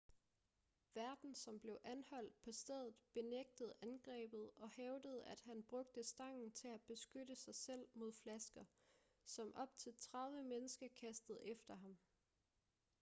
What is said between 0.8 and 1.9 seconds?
værten som blev